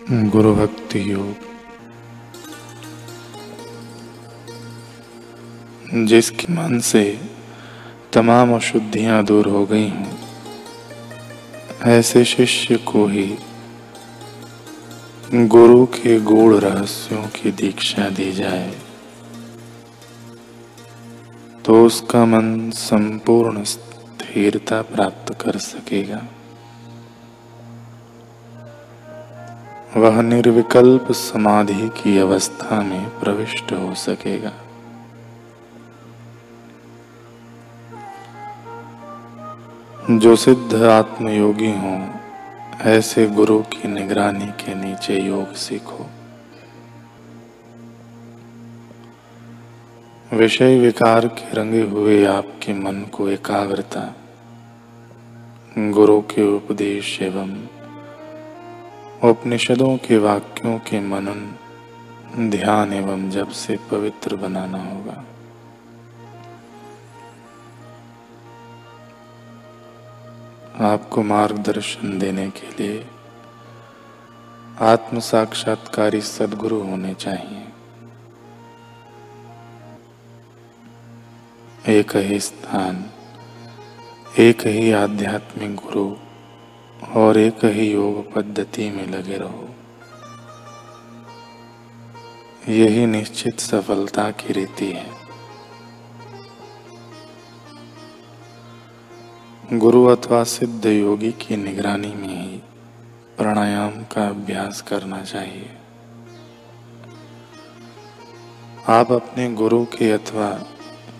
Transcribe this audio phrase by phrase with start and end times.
[0.00, 1.34] गुरु भक्ति योग।
[6.06, 7.02] जिसके मन से
[8.12, 10.06] तमाम अशुद्धियाँ दूर हो गई हों,
[11.88, 13.26] ऐसे शिष्य को ही
[15.32, 18.72] गुरु के गूढ़ रहस्यों की दीक्षा दी जाए
[21.64, 26.20] तो उसका मन संपूर्ण स्थिरता प्राप्त कर सकेगा।
[29.98, 34.52] वह निर्विकल्प समाधि की अवस्था में प्रविष्ट हो सकेगा।
[40.10, 41.96] जो सिद्ध आत्मयोगी हो,
[42.90, 46.06] ऐसे गुरु की निगरानी के नीचे योग सीखो।
[50.32, 54.14] विषय विकार के रंगे हुए आपके मन को एकाग्रता,
[55.78, 57.54] गुरु के उपदेश एवं
[59.24, 61.56] उपनिषदों के वाक्यों के मनन,
[62.50, 65.24] ध्यान एवं जब से पवित्र बनाना होगा।
[70.92, 73.06] आपको मार्गदर्शन देने के लिए
[74.80, 77.68] आत्म साक्षात्कारी सदगुरु होने चाहिए।
[81.98, 83.10] एक ही स्थान,
[84.38, 86.27] एक ही आध्यात्मिक गुरु
[87.02, 89.68] और एक ही योग पद्धति में लगे रहो।
[92.68, 95.18] यही निश्चित सफलता की रीति है।
[99.72, 102.58] गुरु अथवा सिद्ध योगी की निगरानी में ही
[103.36, 105.70] प्राणायाम का अभ्यास करना चाहिए।
[108.88, 110.50] आप अपने गुरु के अथवा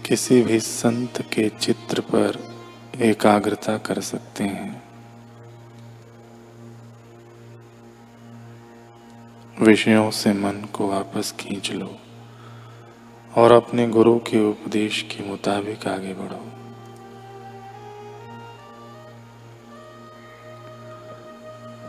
[0.07, 2.55] किसी भी संत के चित्र पर
[3.01, 4.78] एकाग्रता कर सकते हैं।
[9.61, 11.97] विषयों से मन को वापस खींच लो
[13.35, 16.43] और अपने गुरु के उपदेश के मुताबिक आगे बढ़ो।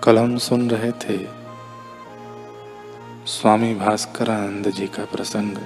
[0.04, 1.18] कल हम सुन रहे थे
[3.26, 5.58] स्वामी भास्कर आनंद जी का प्रसंग।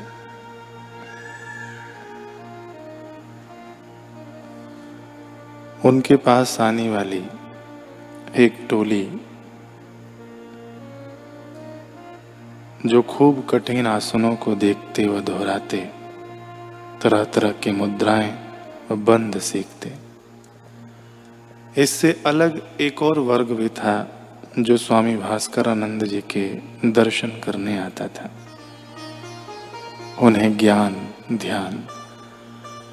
[5.85, 7.25] उनके पास आने वाली
[8.35, 9.22] एक टोली
[12.85, 15.89] जो खूब कठिन आसनों को देखते व दोहराते
[17.01, 18.33] तरह तरह की मुद्राएँ
[18.91, 19.94] व बंद सीखते।
[21.81, 24.25] इससे अलग एक और वर्ग भी था,
[24.59, 26.49] जो स्वामी भास्कर आनंद जी के
[26.91, 28.31] दर्शन करने आता था।
[30.19, 31.83] उन्हें ज्ञान, ध्यान,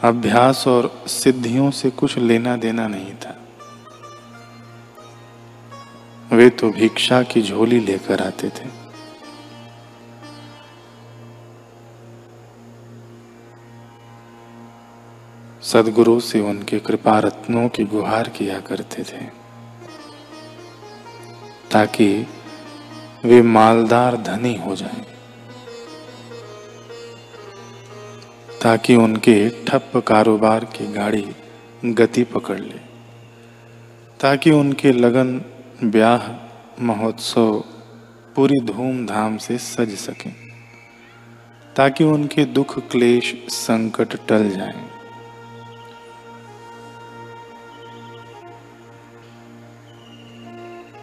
[0.03, 3.37] अभ्यास और सिद्धियों से कुछ लेना देना नहीं था।
[6.33, 8.80] वे तो भिक्षा की झोली लेकर आते थे।
[15.62, 19.25] सदगुरु से उनके कृपा रत्नों की गुहार किया करते थे
[21.71, 22.26] ताकि
[23.25, 25.04] वे मालदार धनी हो जाएँ,
[28.62, 31.26] ताकि उनके ठप कारोबार की गाड़ी
[31.84, 32.81] गति पकड़ ले
[34.21, 35.41] ताकि उनके लगन
[35.84, 36.31] ब्याह
[36.84, 37.65] महोत्सव
[38.37, 40.32] पूरी धूमधाम से सज सकें
[41.77, 44.90] ताकि उनके दुख क्लेश संकट टल जाएँ,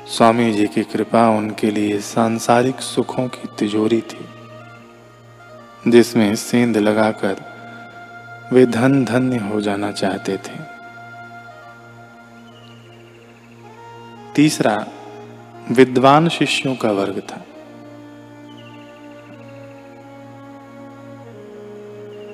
[0.08, 4.26] स्वामी जी की कृपा उनके लिए सांसारिक सुखों की तिजोरी थी,
[5.92, 7.36] जिसमें सेंध लगाकर
[8.54, 10.60] वे धन धन्य हो जाना चाहते थे।
[14.36, 14.88] तीसरा,
[15.72, 17.46] विद्वान शिष्यों का वर्ग था।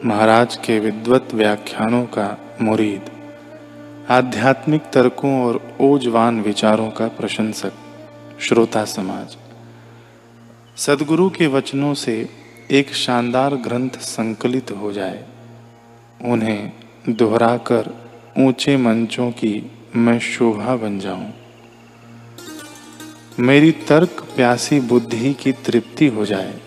[0.05, 3.22] महाराज के विद्वत व्याख्यानों का मुरीद
[4.09, 7.71] आध्यात्मिक तर्कों और ओजवान विचारों का प्रशंसक,
[8.39, 9.37] श्रोता समाज।
[10.77, 12.29] सदगुरु के वचनों से
[12.71, 15.25] एक शानदार ग्रंथ संकलित हो जाए।
[16.21, 16.71] उन्हें
[17.09, 21.33] दोहराकर ऊँचे मंचों की मैं शोभा बन जाऊँ।
[23.39, 26.59] मेरी तर्क प्यासी बुद्धि की तृप्ति हो जाए।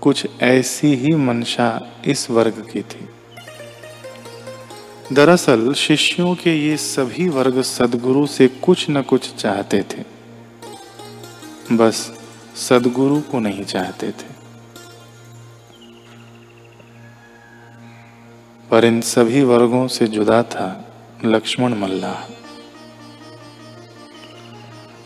[0.00, 3.08] कुछ ऐसी ही मनशा इस वर्ग की थी।
[5.12, 10.04] दरअसल शिष्यों के ये सभी वर्ग सदगुरु से कुछ न कुछ चाहते थे।
[11.76, 12.18] बस
[12.56, 14.38] सदगुरु को नहीं चाहते थे।
[18.70, 20.92] पर इन सभी वर्गों से जुदा था
[21.24, 22.32] लक्ष्मण मल्लाह।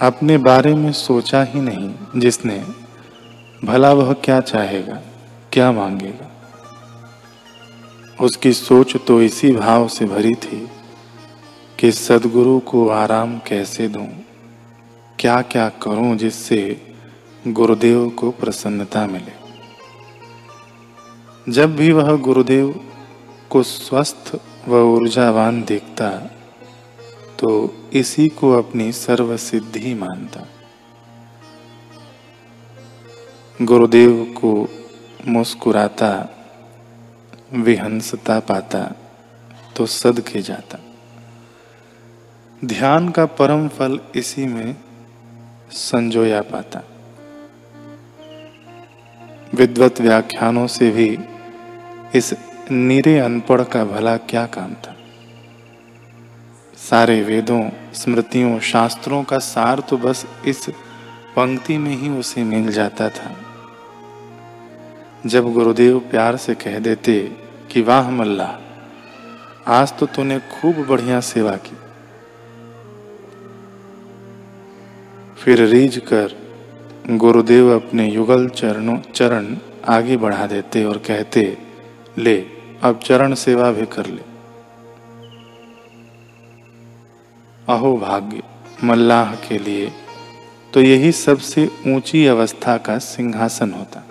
[0.07, 2.65] अपने बारे में सोचा ही नहीं जिसने,
[3.65, 5.01] भला वह क्या चाहेगा,
[5.53, 6.32] क्या मांगेगा।
[8.23, 10.69] उसकी सोच तो इसी भाव से भरी थी
[11.79, 14.07] कि सदगुरु को आराम कैसे दूँ?
[15.19, 16.61] क्या क्या करूँ जिससे
[17.49, 19.35] गुरुदेव को प्रसन्नता मिले?
[21.53, 22.85] जब भी वह गुरुदेव
[23.51, 26.09] को स्वस्थ व ऊर्जावान देखता
[27.39, 27.51] तो
[27.93, 30.47] इसी को अपनी सर्व सिद्धि मानता।
[33.63, 34.69] गुरुदेव को
[35.29, 36.13] मुस्कुराता
[37.55, 38.95] विहंसता पाता
[39.77, 40.79] तो सद के जाता।
[42.65, 44.77] ध्यान का परम फल इसी में
[45.71, 46.83] संजोया पाता।
[49.55, 51.19] विद्वत व्याख्यानों से भी
[52.15, 52.35] इस
[52.71, 54.97] नीरे अनपढ़ का भला क्या काम था?
[56.77, 60.69] सारे वेदों, स्मृतियों, शास्त्रों का सार तो बस इस
[61.37, 63.37] पंक्ति में ही उसे मिल जाता था।
[65.27, 67.42] जब गुरुदेव प्यार से कह देते
[67.73, 68.47] कि वाह मल्ला,
[69.67, 71.77] आज तो तूने खूब बढ़िया सेवा की।
[75.37, 76.37] फिर रीझ कर
[77.17, 79.57] गुरुदेव अपने युगल चरणों, चरण
[79.89, 81.57] आगे बढ़ा देते और कहते,
[82.19, 82.39] ले,
[82.83, 84.23] अब चरण सेवा भी कर ले।
[87.69, 88.43] अहो भाग्य,
[88.85, 89.93] मल्लाह के लिए
[90.75, 94.09] तो यही सबसे ऊँची अवस्था का सिंहासन होता।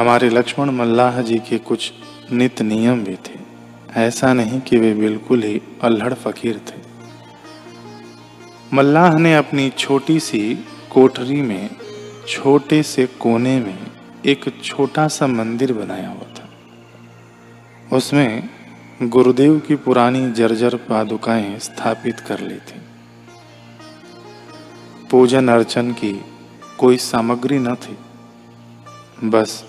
[0.00, 1.92] हमारे लक्ष्मण मल्लाह जी के कुछ
[2.32, 3.38] नित नियम भी थे।
[3.96, 6.80] ऐसा नहीं कि वे बिल्कुल ही अल्हड़ फकीर थे।
[8.72, 11.70] मल्लाह ने अपनी छोटी सी कोठरी में,
[12.28, 13.78] छोटे से कोने में
[14.26, 16.48] एक छोटा सा मंदिर बनाया हुआ था।
[17.96, 18.48] उसमें
[19.02, 22.80] गुरुदेव की पुरानी जर्जर पादुकाएँ स्थापित कर ली थी।
[25.10, 26.24] पूजन अर्चन की
[26.78, 27.98] कोई सामग्री न थी।
[29.24, 29.64] बस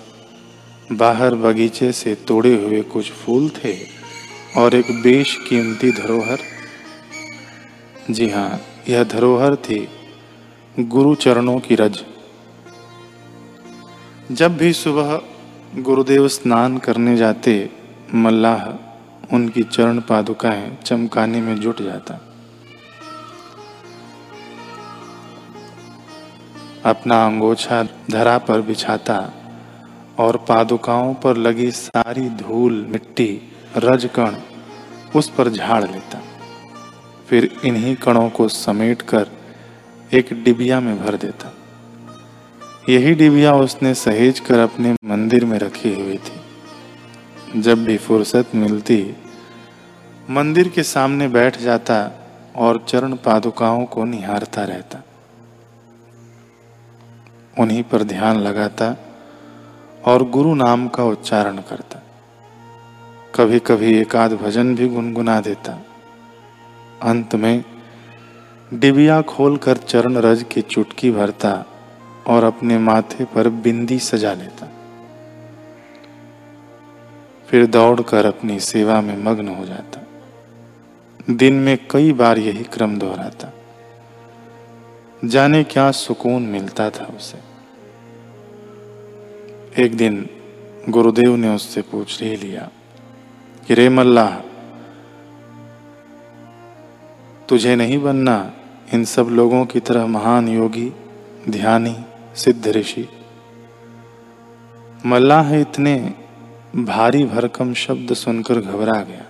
[0.92, 3.76] बाहर बगीचे से तोड़े हुए कुछ फूल थे
[4.58, 6.40] और एक बेश कीमती धरोहर।
[8.12, 9.88] जी हाँ यह धरोहर थी
[10.80, 12.04] गुरु चरणों की रज।
[14.32, 15.22] जब भी सुबह
[15.82, 17.70] गुरुदेव स्नान करने जाते,
[18.16, 18.68] मल्लाह
[19.36, 22.22] उनकी चरण पादुकाएँ चमकाने में जुट जाता।
[26.86, 29.41] अपना अंगोछा धरा पर बिछाता
[30.20, 33.42] और पादुकाओं पर लगी सारी धूल मिट्टी
[33.78, 34.36] रजकण
[35.16, 36.22] उस पर झाड़ लेता।
[37.30, 39.28] फिर इन्हीं कणों को समेटकर
[40.14, 41.54] एक डिबिया में भर देता।
[42.90, 49.16] यही डिबिया उसने सहेज कर अपने मंदिर में रखी हुई थी। जब भी फुर्सत मिलती,
[50.30, 52.12] मंदिर के सामने बैठ जाता
[52.56, 55.04] और चरण पादुकाओं को निहारता रहता।
[57.60, 59.11] उन्हीं पर ध्यान लगाता
[60.06, 62.04] और गुरु नाम का उच्चारण करता।
[63.36, 65.86] कभी कभी एकाध भजन भी गुनगुना देता।
[67.02, 67.64] अंत में
[68.74, 71.66] डिबिया खोलकर चरण रज की चुटकी भरता
[72.28, 74.68] और अपने माथे पर बिंदी सजा लेता।
[77.48, 80.02] फिर दौड़कर अपनी सेवा में मग्न हो जाता।
[81.30, 83.54] दिन में कई बार यही क्रम दोहराता।
[85.26, 87.51] जाने क्या सुकून मिलता था उसे।
[89.80, 90.30] एक दिन
[90.90, 92.70] गुरुदेव ने उससे पूछ ही लिया
[93.68, 94.38] कि, रे मल्लाह
[97.50, 98.54] तुझे नहीं बनना
[98.94, 100.92] इन सब लोगों की तरह महान योगी,
[101.50, 101.98] ध्यानी,
[102.36, 103.10] सिद्ध ऋषि?
[105.06, 106.14] मल्लाह इतने
[106.76, 109.26] भारी भरकम शब्द सुनकर घबरा गया।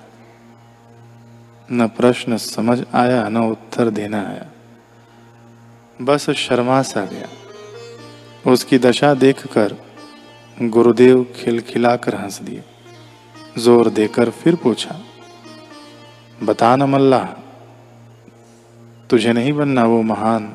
[1.71, 4.45] न प्रश्न समझ आया, न उत्तर देना आया।
[6.01, 7.27] बस शर्मा सा गया।
[8.51, 9.75] उसकी दशा देखकर
[10.61, 12.63] गुरुदेव खिलखिलाकर हंस दिए।
[13.57, 14.95] ज़ोर देकर फिर पूछा,
[16.43, 17.23] बता न मल्ला
[19.09, 20.51] तुझे नहीं बनना वो महान?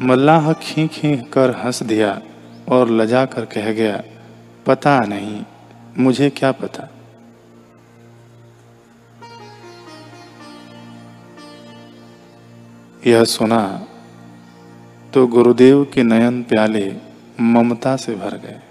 [0.00, 2.20] मल्लाह खी खी कर हंस दिया
[2.68, 4.02] और लजा कर कह गया,
[4.66, 5.44] पता नहीं,
[5.98, 6.88] मुझे क्या पता?
[13.06, 13.62] यह सुना
[15.18, 16.84] तो गुरुदेव के नयन प्याले
[17.40, 18.67] ममता से भर गए।